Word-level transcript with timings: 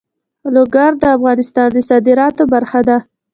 لوگر 0.55 0.91
د 1.01 1.03
افغانستان 1.15 1.69
د 1.73 1.77
صادراتو 1.89 2.43
برخه 2.53 2.79
ده. 2.87 2.97